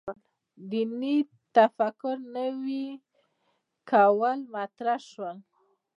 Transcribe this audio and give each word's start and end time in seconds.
دیني 0.69 1.17
تفکر 1.55 2.17
نوي 2.35 2.85
کول 3.89 4.39
مطرح 4.53 4.99
شو. 5.09 5.29